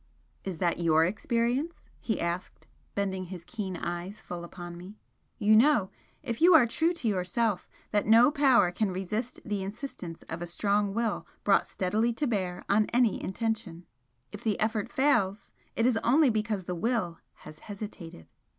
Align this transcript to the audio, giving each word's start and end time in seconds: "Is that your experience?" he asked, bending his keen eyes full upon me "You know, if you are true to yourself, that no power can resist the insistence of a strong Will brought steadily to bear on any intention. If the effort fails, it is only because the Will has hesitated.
"Is 0.43 0.57
that 0.57 0.79
your 0.79 1.05
experience?" 1.05 1.87
he 1.99 2.19
asked, 2.19 2.65
bending 2.95 3.25
his 3.25 3.45
keen 3.45 3.77
eyes 3.77 4.19
full 4.19 4.43
upon 4.43 4.75
me 4.75 4.97
"You 5.37 5.55
know, 5.55 5.91
if 6.23 6.41
you 6.41 6.55
are 6.55 6.65
true 6.65 6.91
to 6.91 7.07
yourself, 7.07 7.69
that 7.91 8.07
no 8.07 8.31
power 8.31 8.71
can 8.71 8.89
resist 8.89 9.43
the 9.47 9.61
insistence 9.61 10.23
of 10.23 10.41
a 10.41 10.47
strong 10.47 10.95
Will 10.95 11.27
brought 11.43 11.67
steadily 11.67 12.13
to 12.13 12.25
bear 12.25 12.65
on 12.67 12.87
any 12.87 13.23
intention. 13.23 13.85
If 14.31 14.41
the 14.41 14.59
effort 14.59 14.91
fails, 14.91 15.51
it 15.75 15.85
is 15.85 15.97
only 15.97 16.31
because 16.31 16.65
the 16.65 16.73
Will 16.73 17.19
has 17.33 17.59
hesitated. 17.59 18.25